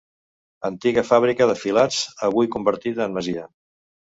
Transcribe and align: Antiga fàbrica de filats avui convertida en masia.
Antiga 0.69 1.03
fàbrica 1.09 1.47
de 1.51 1.57
filats 1.65 1.99
avui 2.29 2.51
convertida 2.57 3.07
en 3.07 3.15
masia. 3.21 3.47